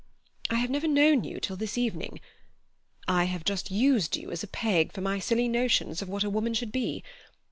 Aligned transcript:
I 0.49 0.55
have 0.55 0.71
never 0.71 0.87
known 0.87 1.23
you 1.23 1.39
till 1.39 1.55
this 1.55 1.77
evening. 1.77 2.19
I 3.07 3.25
have 3.25 3.45
just 3.45 3.69
used 3.69 4.17
you 4.17 4.31
as 4.31 4.41
a 4.41 4.47
peg 4.47 4.91
for 4.91 5.01
my 5.01 5.19
silly 5.19 5.47
notions 5.47 6.01
of 6.01 6.09
what 6.09 6.23
a 6.23 6.29
woman 6.31 6.55
should 6.55 6.71
be. 6.71 7.03